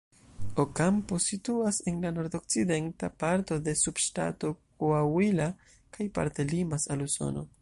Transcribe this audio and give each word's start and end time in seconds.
Ocampo 0.61 1.19
situas 1.25 1.81
en 1.91 1.99
la 2.05 2.11
nord-okcidenta 2.15 3.11
parto 3.25 3.61
de 3.69 3.77
subŝtato 3.85 4.53
Coahuila 4.85 5.51
kaj 5.99 6.13
parte 6.21 6.53
limas 6.55 6.93
al 6.97 7.11
Usono. 7.11 7.51